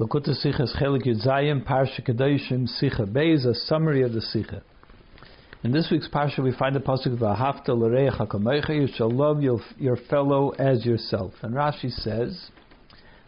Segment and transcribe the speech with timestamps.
[0.00, 4.62] Likkutei Sichos Chelik Yudzayim, Parsha Kedoshim, Sikha Beis, a summary of the Sikha.
[5.62, 9.60] In this week's Parsha, we find the pasuk V'ahavta l'reich hakamecha, you shall love your,
[9.76, 11.34] your fellow as yourself.
[11.42, 12.48] And Rashi says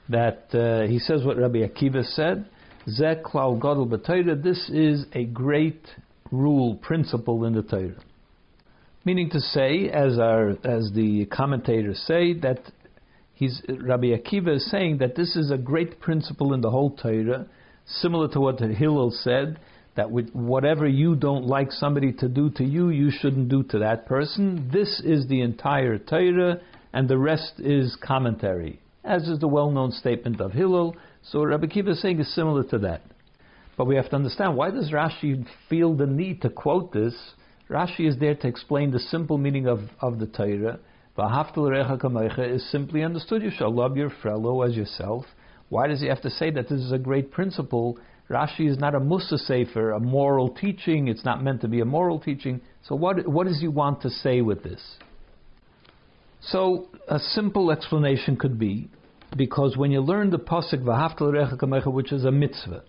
[0.08, 2.47] that, uh, he says what Rabbi Akiva said,
[2.89, 5.87] Zeh klal gadol b'Torah, this is a great
[6.31, 8.03] rule, principle in the Torah.
[9.04, 12.63] Meaning to say, as our as the commentators say, that
[13.35, 17.47] he's Rabbi Akiva is saying that this is a great principle in the whole Torah,
[17.87, 19.59] similar to what Hillel said,
[19.97, 23.79] that with whatever you don't like somebody to do to you, you shouldn't do to
[23.80, 24.71] that person.
[24.73, 26.60] This is the entire Torah,
[26.93, 30.96] and the rest is commentary, as is the well-known statement of Hillel.
[31.23, 33.02] So Rabbi Akiva is saying is similar to that.
[33.77, 37.15] But we have to understand why does Rashi feel the need to quote this?
[37.71, 40.79] Rashi is there to explain the simple meaning of, of the Torah.
[41.16, 43.43] Is simply understood.
[43.43, 45.27] You shall love your fellow as yourself.
[45.69, 47.98] Why does he have to say that this is a great principle?
[48.30, 51.09] Rashi is not a Mussar Sefer, a moral teaching.
[51.09, 52.60] It's not meant to be a moral teaching.
[52.88, 54.80] So what, what does he want to say with this?
[56.40, 58.88] So a simple explanation could be,
[59.37, 62.83] because when you learn the pasuk which is a mitzvah,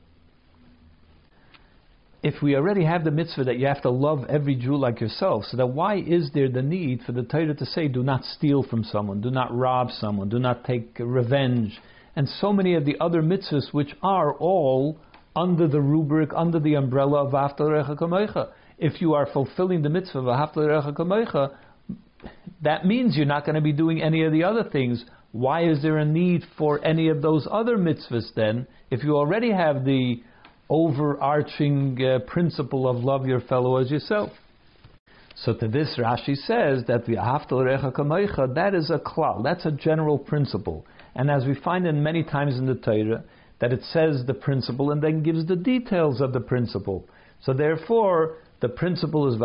[2.23, 5.43] if we already have the mitzvah that you have to love every Jew like yourself,
[5.43, 8.63] so then why is there the need for the Torah to say, do not steal
[8.63, 11.77] from someone, do not rob someone, do not take revenge,
[12.15, 14.97] and so many of the other mitzvahs which are all
[15.35, 18.51] under the rubric, under the umbrella of V'aftarecha Kamecha.
[18.77, 21.57] If you are fulfilling the mitzvah of V'aftarecha Kamecha,
[22.61, 25.03] that means you're not going to be doing any of the other things.
[25.33, 29.51] Why is there a need for any of those other mitzvahs then, if you already
[29.51, 30.21] have the
[30.69, 34.31] overarching uh, principle of love your fellow as yourself.
[35.35, 37.05] So to this Rashi says that
[38.47, 40.85] that is a klal, that's a general principle.
[41.15, 43.23] And as we find in many times in the Torah,
[43.59, 47.07] that it says the principle and then gives the details of the principle.
[47.41, 49.39] So therefore, the principle is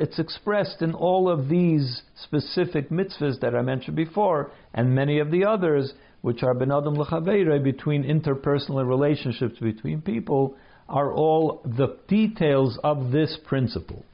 [0.00, 5.30] It's expressed in all of these specific mitzvahs that I mentioned before, and many of
[5.30, 5.92] the others
[6.28, 10.54] which are ben adam l'chaveire, between interpersonal relationships between people,
[10.86, 14.04] are all the details of this principle.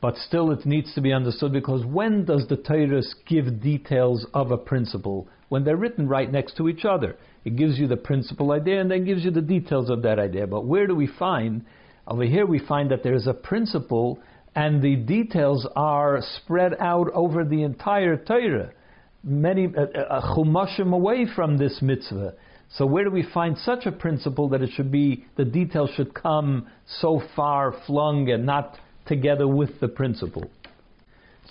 [0.00, 4.50] But still, it needs to be understood because when does the Torah give details of
[4.50, 5.28] a principle?
[5.50, 7.16] When they're written right next to each other.
[7.44, 10.46] It gives you the principal idea and then gives you the details of that idea.
[10.46, 11.66] But where do we find?
[12.08, 14.20] Over here, we find that there's a principle
[14.56, 18.72] and the details are spread out over the entire Torah
[19.24, 22.34] many uh, uh, chumashim away from this mitzvah.
[22.76, 26.14] So where do we find such a principle that it should be the details should
[26.14, 26.66] come
[27.00, 30.50] so far flung and not together with the principle?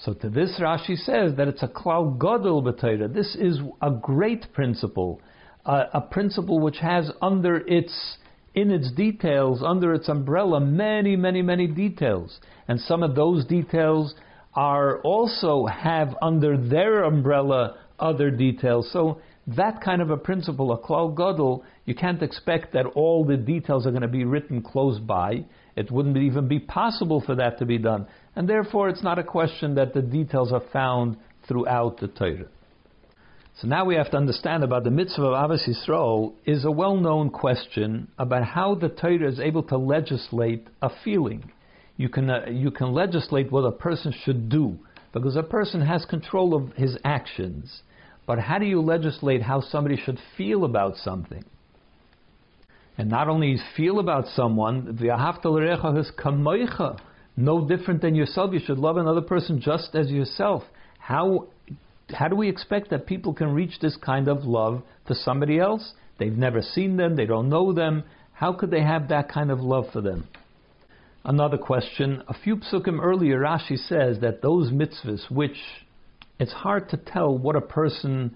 [0.02, 3.14] So to this Rashi says that it's a klal gadol b'Torah.
[3.14, 5.22] This is a great principle,
[5.66, 8.18] uh, a principle which has under its
[8.56, 14.14] in its details, under its umbrella, many, many, many details, and some of those details
[14.56, 18.90] are also have under their umbrella other details.
[18.92, 23.38] So that kind of a principle, a klal gadol, you can't expect that all the
[23.38, 25.46] details are going to be written close by.
[25.76, 29.24] It wouldn't even be possible for that to be done, and therefore it's not a
[29.24, 32.48] question that the details are found throughout the Torah.
[33.60, 37.30] So now we have to understand about the mitzvah of Ahavas Yisrael is a well-known
[37.30, 41.52] question about how the Torah is able to legislate a feeling
[41.98, 44.78] you can uh, you can legislate what a person should do
[45.14, 47.82] because a person has control of his actions.
[48.26, 51.44] But how do you legislate how somebody should feel about something?
[52.98, 54.98] And not only feel about someone,
[57.36, 58.54] no different than yourself.
[58.54, 60.64] You should love another person just as yourself.
[61.00, 61.48] How
[62.10, 65.94] how do we expect that people can reach this kind of love for somebody else?
[66.20, 68.04] They've never seen them, they don't know them.
[68.34, 70.28] How could they have that kind of love for them?
[71.26, 72.22] Another question.
[72.28, 75.58] A few psukim earlier, Rashi says that those mitzvahs, which
[76.38, 78.36] it's hard to tell what a person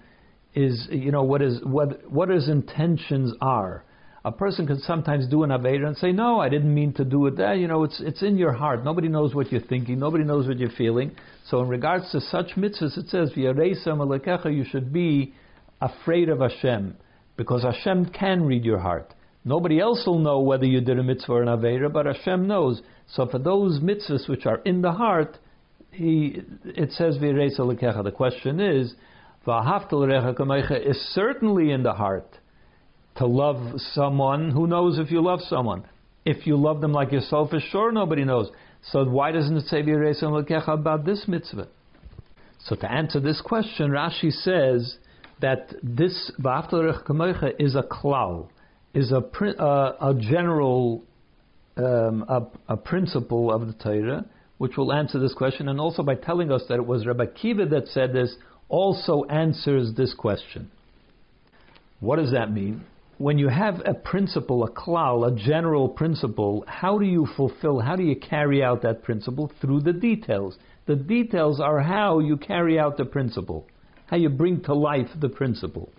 [0.54, 3.84] is, you know, what is what what his intentions are.
[4.24, 7.26] A person can sometimes do an aveda and say, "No, I didn't mean to do
[7.26, 8.82] it." There, you know, it's it's in your heart.
[8.84, 9.98] Nobody knows what you're thinking.
[9.98, 11.12] Nobody knows what you're feeling.
[11.44, 15.34] So, in regards to such mitzvahs, it says, You should be
[15.80, 16.96] afraid of Hashem,
[17.36, 19.14] because Hashem can read your heart.
[19.48, 22.82] Nobody else will know whether you did a mitzvah or an avera, but Hashem knows.
[23.14, 25.38] So for those mitzvahs which are in the heart,
[25.90, 27.18] he it says.
[27.18, 28.94] The question is,
[29.46, 32.38] is certainly in the heart.
[33.16, 35.84] To love someone, who knows if you love someone?
[36.26, 38.50] If you love them like yourself, for sure nobody knows.
[38.92, 41.68] So why doesn't it say about this mitzvah?
[42.66, 44.98] So to answer this question, Rashi says
[45.40, 48.48] that this is a klal,
[48.94, 51.04] is a, uh, a general
[51.76, 54.24] um, a, a, principle of the Torah,
[54.58, 57.70] which will answer this question, and also by telling us that it was Rabbi Akiva
[57.70, 58.34] that said this,
[58.68, 60.70] also answers this question.
[62.00, 62.84] What does that mean?
[63.18, 67.96] When you have a principle, a klal, a general principle, how do you fulfill, how
[67.96, 69.50] do you carry out that principle?
[69.60, 70.56] Through the details.
[70.86, 73.66] The details are how you carry out the principle,
[74.06, 75.92] how you bring to life the principle.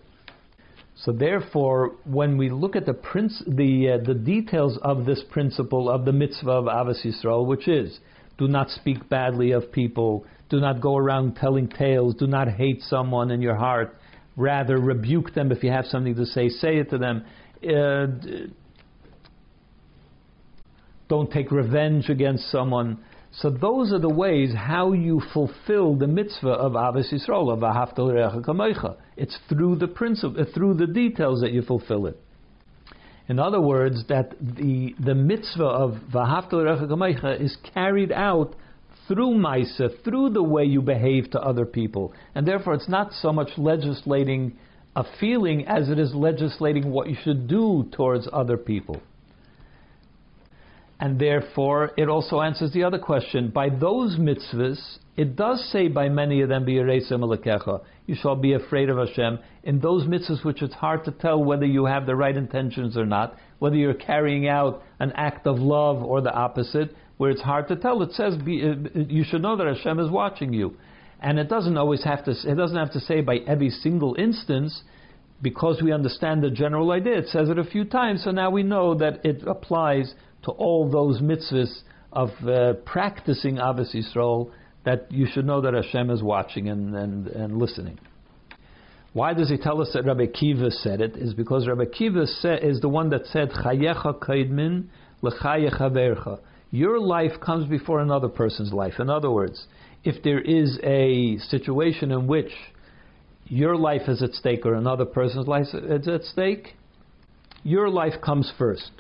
[1.04, 5.90] So therefore, when we look at the princ- the uh, the details of this principle
[5.90, 8.00] of the mitzvah of Ahavas Yisrael, which is
[8.38, 12.82] do not speak badly of people, do not go around telling tales, do not hate
[12.82, 13.98] someone in your heart,
[14.36, 17.26] rather rebuke them if you have something to say, say it to them.
[17.64, 18.08] Uh,
[21.08, 23.00] don't take revenge against someone.
[23.32, 28.12] So those are the ways how you fulfill the mitzvah of Ahavas Yisrael, of Ahaftal
[28.12, 28.98] Recha Kamecha.
[29.18, 32.20] It's through the principle, uh, through the details that you fulfill it.
[33.28, 38.56] In other words, that the, the mitzvah of Vahaftal Recha Kamecha is carried out
[39.08, 42.14] through Maisa, through the way you behave to other people.
[42.34, 44.58] And therefore, it's not so much legislating
[44.96, 49.02] a feeling as it is legislating what you should do towards other people.
[51.02, 53.52] And therefore, it also answers the other question.
[53.52, 58.98] By those mitzvahs, it does say by many of them, you shall be afraid of
[58.98, 59.40] Hashem.
[59.64, 63.06] In those mitzvahs which it's hard to tell whether you have the right intentions or
[63.06, 67.70] not, whether you're carrying out an act of love or the opposite, where it's hard
[67.70, 70.76] to tell, it says be, uh, you should know that Hashem is watching you.
[71.22, 74.82] And it doesn't always have to, it doesn't have to say by every single instance,
[75.42, 77.18] because we understand the general idea.
[77.20, 80.14] It says it a few times, so now we know that it applies
[80.44, 81.82] to all those mitzvahs
[82.12, 84.52] of uh, practicing Ahavas Yisrael,
[84.86, 88.00] that you should know that Hashem is watching and, and, and listening.
[89.14, 91.16] Why does he tell us that Rabbi Akiva said it?
[91.16, 92.24] Is because Rabbi Akiva
[92.64, 94.86] is the one that said, Chayecha kaidmin
[95.22, 96.40] l'chayecha vercha.
[96.72, 98.94] Your life comes before another person's life.
[99.00, 99.66] In other words,
[100.04, 102.52] if there is a situation in which
[103.50, 106.76] your life is at stake or another person's life is at stake,
[107.64, 108.92] your life comes first.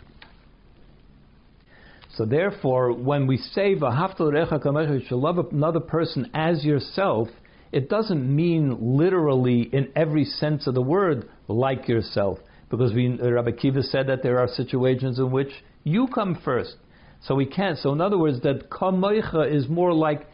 [2.16, 7.30] So therefore, when we say you should love another person as yourself,
[7.72, 13.52] it doesn't mean literally in every sense of the word like yourself, because we, Rabbi
[13.52, 15.52] Akiva said that there are situations in which
[15.84, 16.75] you come first.
[17.22, 17.78] So we can't.
[17.78, 20.28] So in other words, that kamecha is more like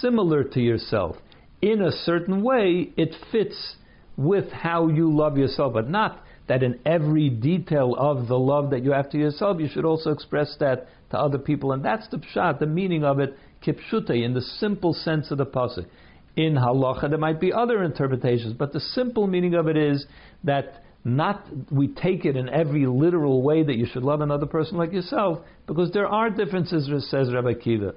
[0.00, 1.16] similar to yourself.
[1.62, 3.76] In a certain way, it fits
[4.16, 8.82] with how you love yourself, but not that in every detail of the love that
[8.82, 11.70] you have to yourself, you should also express that to other people.
[11.70, 15.46] And that's the pshat, the meaning of it, kipshute, in the simple sense of the
[15.46, 15.86] pasuk.
[16.34, 20.04] In halacha, there might be other interpretations, but the simple meaning of it is
[20.42, 24.78] that not we take it in every literal way that you should love another person
[24.78, 27.94] like yourself, because there are differences, says Rabbi Akiva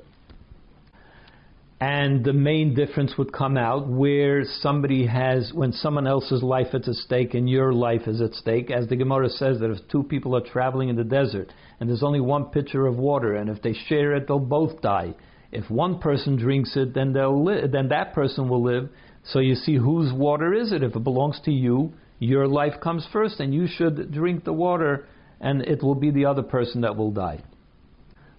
[1.86, 6.88] and the main difference would come out where somebody has, when someone else's life is
[6.88, 10.02] at stake and your life is at stake, as the Gemara says that if two
[10.02, 13.62] people are traveling in the desert and there's only one pitcher of water, and if
[13.62, 15.14] they share it, they'll both die.
[15.52, 18.90] If one person drinks it, then they'll li- then that person will live.
[19.24, 20.82] So you see, whose water is it?
[20.82, 25.06] If it belongs to you, your life comes first, and you should drink the water,
[25.40, 27.44] and it will be the other person that will die.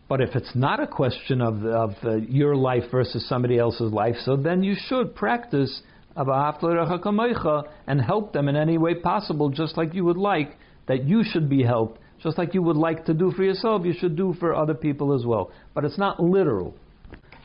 [0.08, 4.14] But if it's not a question of, of uh, your life versus somebody else's life,
[4.24, 5.82] so then you should practice
[6.16, 11.48] and help them in any way possible, just like you would like that you should
[11.48, 14.54] be helped, just like you would like to do for yourself, you should do for
[14.54, 15.50] other people as well.
[15.74, 16.74] But it's not literal.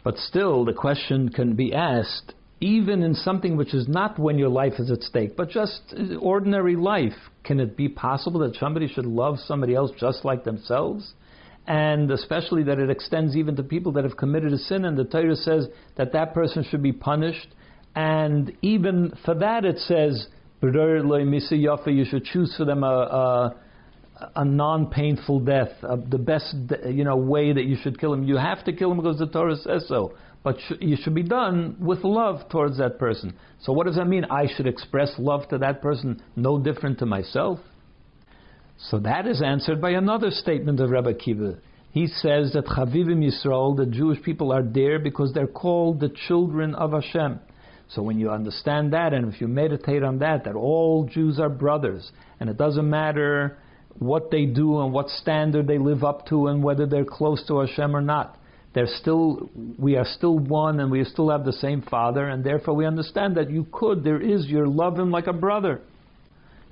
[0.03, 4.49] But still, the question can be asked, even in something which is not when your
[4.49, 9.05] life is at stake, but just ordinary life, can it be possible that somebody should
[9.05, 11.13] love somebody else just like themselves?
[11.67, 15.03] And especially that it extends even to people that have committed a sin, and the
[15.03, 17.47] Torah says that that person should be punished.
[17.95, 20.27] And even for that, it says,
[20.61, 23.55] you should choose for them a, a,
[24.37, 26.55] a non-painful death, uh, the best
[26.87, 28.23] you know way that you should kill him.
[28.23, 30.13] You have to kill him because the Torah says so,
[30.43, 33.33] but sh- you should be done with love towards that person.
[33.61, 34.25] So what does that mean?
[34.25, 37.59] I should express love to that person, no different to myself.
[38.89, 41.59] So that is answered by another statement of Rabbi Akiva.
[41.91, 46.73] He says that Chavivim Yisrael, the Jewish people, are there because they're called the children
[46.73, 47.39] of Hashem.
[47.89, 51.49] So when you understand that, and if you meditate on that, that all Jews are
[51.49, 53.57] brothers, and it doesn't matter
[53.99, 57.59] what they do and what standard they live up to, and whether they're close to
[57.59, 58.37] Hashem or not,
[58.73, 62.73] They're still, we are still one and we still have the same father, and therefore
[62.73, 65.81] we understand that you could, there is, you love him like a brother.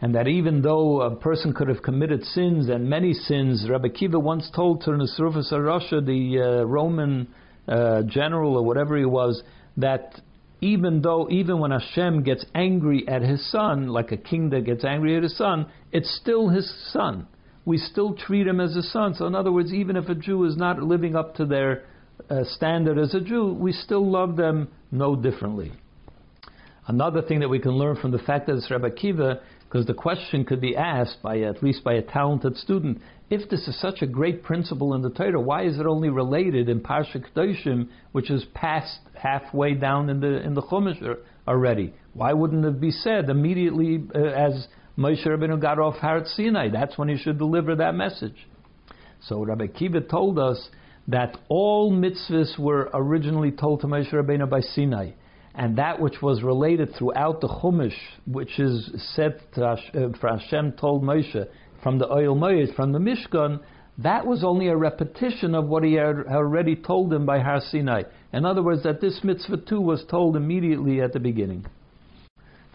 [0.01, 4.22] And that even though a person could have committed sins and many sins, Rabbi Akiva
[4.22, 7.27] once told Turnus Rufus HaRasha, the uh, Roman
[7.68, 9.44] uh, general or whatever he was,
[9.77, 10.22] that
[10.62, 14.86] even though, even when Hashem gets angry at his son, like a king that gets
[14.86, 17.27] angry at his son, it's still his son
[17.70, 19.13] we still treat him as a son.
[19.13, 21.84] So, in other words, even if a Jew is not living up to their
[22.27, 25.72] uh, standard as a Jew, we still love them no differently.
[26.88, 29.93] Another thing that we can learn from the fact that it's Rabbi Akiva, because the
[29.93, 32.99] question could be asked by at least by a talented student,
[33.29, 36.69] if this is such a great principle in the Torah, why is it only related
[36.69, 41.93] in Parsha Kedoshim, which is past halfway down in the in the Chumash already?
[42.13, 44.67] Why wouldn't it be said immediately uh, as
[44.99, 46.69] Moshe Rabbeinu got off Har Sinai.
[46.69, 48.47] That's when he should deliver that message.
[49.21, 50.69] So Rabbi Akiva told us
[51.07, 55.11] that all mitzvahs were originally told to Moshe Rabbeinu by Sinai.
[55.60, 59.75] And that which was related throughout the Chumash, which is said to uh,
[60.22, 61.46] for Hashem told Moshe
[61.84, 63.60] from the Ohel Moed, from the Mishkan,
[63.98, 68.04] that was only a repetition of what he had already told him by Har Sinai.
[68.32, 71.66] In other words, that this mitzvah too was told immediately at the beginning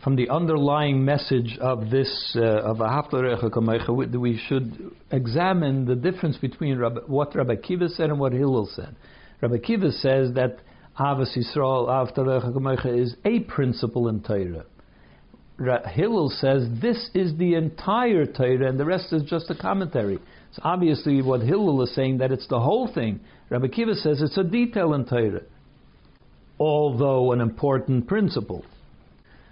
[0.02, 6.78] from the underlying message of this uh, of a we should examine the difference between
[7.06, 8.94] what Rabbi Akiva said and what Hillel said.
[9.40, 10.58] Rabbi Akiva says that
[10.98, 14.64] Ahavas Yisrael is a principle in Torah.
[15.88, 20.18] Hillel says this is the entire Torah and the rest is just a commentary.
[20.50, 23.20] It's obviously what Hillel is saying that it's the whole thing.
[23.50, 25.42] Rabbi Akiva says it's a detail in Torah,
[26.58, 28.64] although an important principle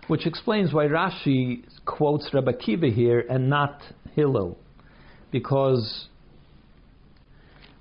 [0.08, 3.80] which explains why Rashi quotes Rabbi Akiva here and not
[4.14, 4.58] Hillel,
[5.30, 6.08] because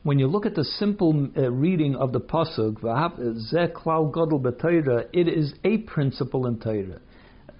[0.03, 2.77] when you look at the simple uh, reading of the pasuk,
[5.13, 6.99] it is a principle in Torah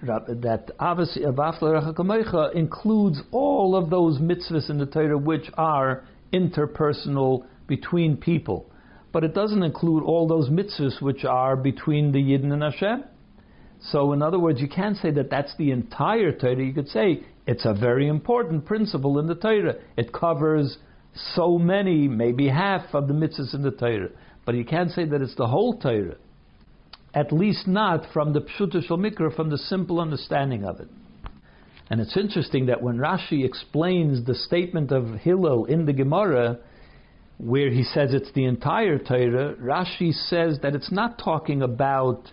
[0.02, 1.22] that obviously
[2.54, 8.68] includes all of those mitzvahs in the Torah which are interpersonal between people,
[9.12, 13.04] but it doesn't include all those mitzvahs which are between the Yidden and Hashem.
[13.90, 16.64] So, in other words, you can't say that that's the entire Torah.
[16.64, 19.76] You could say it's a very important principle in the Torah.
[19.96, 20.78] It covers
[21.34, 24.08] so many, maybe half of the mitzvahs in the Torah.
[24.44, 26.16] But you can't say that it's the whole Torah.
[27.14, 30.88] At least not from the Pshuta Mikra, from the simple understanding of it.
[31.90, 36.58] And it's interesting that when Rashi explains the statement of Hillel in the Gemara,
[37.36, 42.30] where he says it's the entire Torah, Rashi says that it's not talking about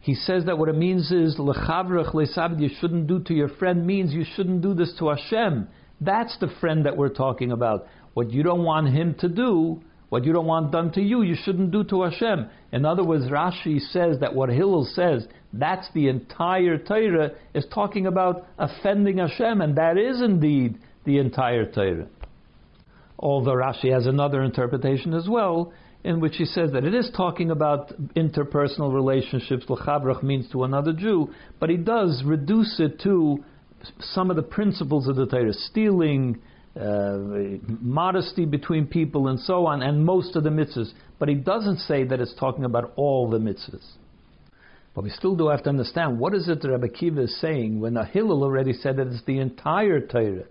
[0.00, 4.24] he says that what it means is you shouldn't do to your friend means you
[4.36, 5.68] shouldn't do this to Hashem.
[6.00, 7.86] That's the friend that we're talking about.
[8.14, 11.36] What you don't want him to do, what you don't want done to you, you
[11.42, 12.48] shouldn't do to Hashem.
[12.72, 18.06] In other words, Rashi says that what Hillel says, that's the entire Torah, is talking
[18.06, 22.06] about offending Hashem, and that is indeed the entire Torah.
[23.18, 25.72] Although Rashi has another interpretation as well,
[26.04, 30.92] in which he says that it is talking about interpersonal relationships, l'chabrach means to another
[30.92, 33.42] Jew, but he does reduce it to
[34.00, 36.40] some of the principles of the Torah, stealing,
[36.78, 37.18] uh,
[37.80, 40.92] modesty between people, and so on, and most of the mitzvahs.
[41.18, 43.86] But he doesn't say that it's talking about all the mitzvahs.
[44.94, 47.80] But we still do have to understand what is it that Rabbi Akiva is saying
[47.80, 50.44] when Hillel already said that it's the entire Torah.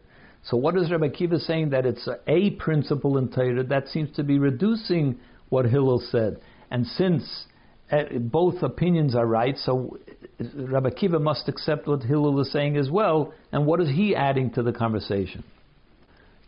[0.44, 4.24] So what is Rabbi Akiva saying that it's a principle in Torah that seems to
[4.24, 5.18] be reducing
[5.50, 6.40] what Hillel said.
[6.70, 7.46] And since
[7.92, 9.98] Eh, both opinions are right, so
[10.40, 14.52] Rabbi Akiva must accept what Hillel is saying as well, and what is he adding
[14.54, 15.44] to the conversation?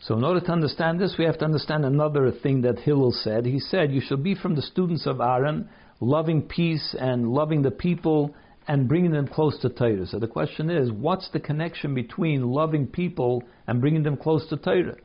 [0.02, 3.46] So, in order to understand this, we have to understand another thing that Hillel said.
[3.46, 7.72] He said, You shall be from the students of Aaron, loving peace and loving the
[7.72, 8.36] people
[8.68, 10.06] and bringing them close to Torah.
[10.06, 14.58] So, the question is, what's the connection between loving people and bringing them close to
[14.58, 14.98] Torah?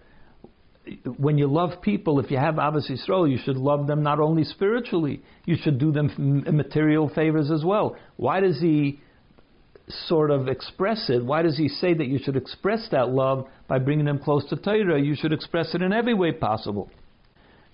[1.04, 4.44] When you love people, if you have Ahavas Yisrael, you should love them not only
[4.44, 7.96] spiritually, you should do them material favors as well.
[8.16, 9.00] Why does he
[10.06, 11.24] sort of express it?
[11.24, 14.56] Why does he say that you should express that love by bringing them close to
[14.56, 15.00] Torah?
[15.00, 16.88] You should express it in every way possible.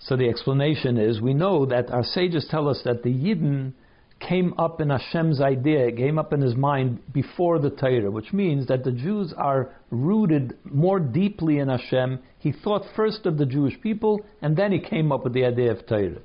[0.00, 3.72] So the explanation is we know that our sages tell us that the Yidden
[4.20, 8.66] came up in Hashem's idea, came up in his mind before the Torah, which means
[8.66, 12.18] that the Jews are rooted more deeply in Hashem.
[12.38, 15.70] He thought first of the Jewish people, and then he came up with the idea
[15.70, 16.20] of Torah.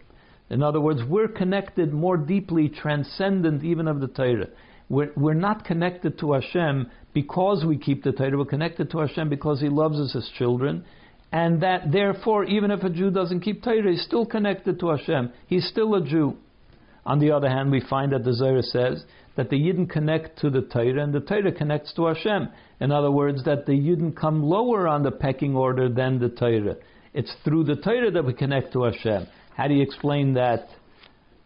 [0.50, 4.47] In other words, we're connected more deeply, transcendent even of the Torah.
[4.89, 8.38] We're, we're not connected to Hashem because we keep the Torah.
[8.38, 10.83] We're connected to Hashem because He loves us as children.
[11.31, 15.31] and that therefore, even if a Jew doesn't keep Torah, he's still connected to Hashem.
[15.47, 16.38] He's still a Jew.
[17.05, 19.03] On the other hand, we find that the Zohar says
[19.36, 22.50] that the Yidden connect to the Torah, and the Torah connects to Hashem.
[22.79, 26.77] In other words, that the Yidden come lower on the pecking order than the Torah.
[27.13, 29.27] It's through the Torah that we connect to Hashem.
[29.55, 30.69] How do you explain that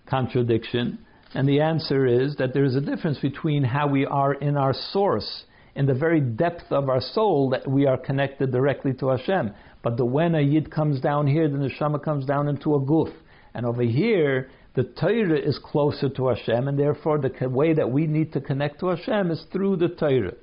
[0.06, 1.00] contradiction?
[1.34, 4.74] And the answer is that there is a difference between how we are in our
[4.92, 5.44] source,
[5.76, 9.54] in the very depth of our soul, that we are connected directly to Hashem.
[9.84, 12.80] But the when a yid comes down here, then the neshama comes down into a
[12.80, 13.14] guf.
[13.54, 18.06] And over here, the Torah is closer to Hashem, and therefore the way that we
[18.06, 20.36] need to connect to Hashem is through the Torah.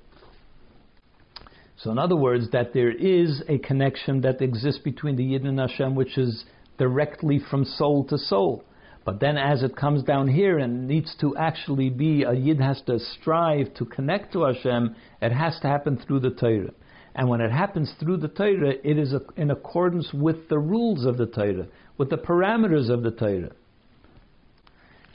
[1.76, 5.60] So, in other words, that there is a connection that exists between the Yid and
[5.60, 6.46] Hashem, which is
[6.78, 8.64] directly from soul to soul.
[9.04, 12.82] But then, as it comes down here and needs to actually be, a Yid has
[12.86, 16.72] to strive to connect to Hashem, it has to happen through the Torah.
[17.14, 21.18] And when it happens through the Torah, it is in accordance with the rules of
[21.18, 23.52] the Torah, with the parameters of the Torah.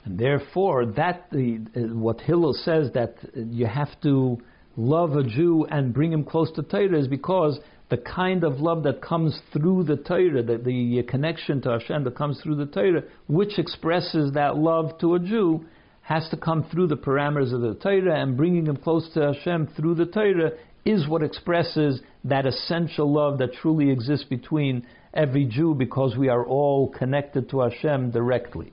[0.05, 4.37] And therefore, that the, uh, what Hillel says that you have to
[4.77, 8.83] love a Jew and bring him close to Torah is because the kind of love
[8.83, 12.67] that comes through the Torah, the, the uh, connection to Hashem that comes through the
[12.67, 15.65] Torah, which expresses that love to a Jew,
[16.01, 19.67] has to come through the parameters of the Torah, and bringing him close to Hashem
[19.75, 20.51] through the Torah
[20.85, 26.45] is what expresses that essential love that truly exists between every Jew because we are
[26.45, 28.71] all connected to Hashem directly.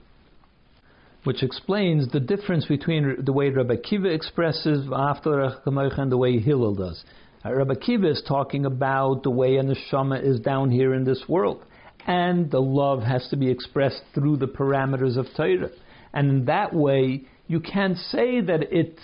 [1.27, 6.77] Which explains the difference between the way Rabbi Akiva expresses after and the way Hillel
[6.77, 7.03] does.
[7.45, 11.25] Uh, Rabbi Akiva is talking about the way a neshama is down here in this
[11.29, 11.65] world,
[12.07, 15.71] and the love has to be expressed through the parameters of Torah.
[16.15, 18.97] And in that way, you can't say that it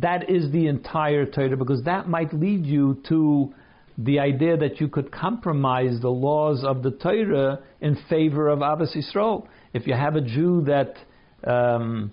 [0.00, 3.52] that is the entire Torah, because that might lead you to
[3.98, 8.96] the idea that you could compromise the laws of the Torah in favor of Ahavas
[8.96, 9.48] Yisrael.
[9.72, 10.94] If you have a Jew that
[11.46, 12.12] um,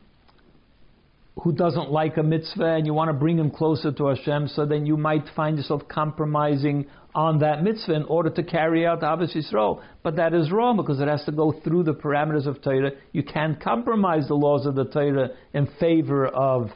[1.42, 4.66] who doesn't like a mitzvah and you want to bring him closer to Hashem, so
[4.66, 9.36] then you might find yourself compromising on that mitzvah in order to carry out Ahavas
[9.36, 9.82] Yisrael.
[10.04, 12.91] But that is wrong because it has to go through the parameters of Torah.
[13.12, 16.70] You can't compromise the laws of the Torah in favor of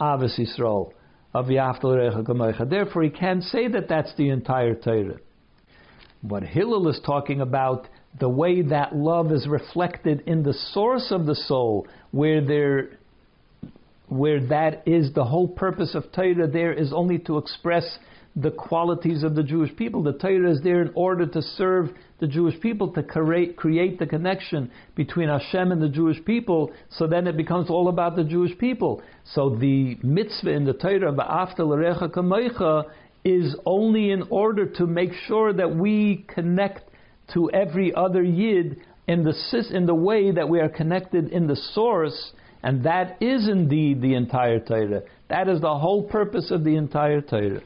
[0.00, 0.92] Ahavas Yisrael,
[1.34, 5.18] of Yaftal Therefore, he can't say that that's the entire Torah.
[6.22, 11.26] What Hillel is talking about, the way that love is reflected in the source of
[11.26, 12.98] the soul, where there
[14.08, 17.98] where that is the whole purpose of Torah, there is only to express
[18.36, 20.02] the qualities of the Jewish people.
[20.02, 24.06] The Torah is there in order to serve the Jewish people, to create, create the
[24.06, 28.56] connection between Hashem and the Jewish people, so then it becomes all about the Jewish
[28.58, 29.02] people.
[29.34, 32.90] So the mitzvah in the Torah, Ba'afta l'recha kamecha,
[33.24, 36.91] is only in order to make sure that we connect
[37.34, 39.34] to every other Yid in the,
[39.70, 42.32] in the way that we are connected in the source,
[42.62, 45.02] and that is indeed the entire Torah.
[45.28, 47.62] That is the whole purpose of the entire Torah.